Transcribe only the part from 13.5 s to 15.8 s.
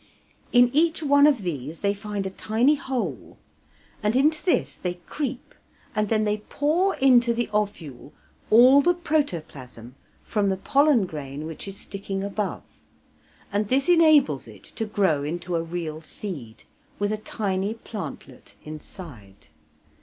and this enables it to grow into a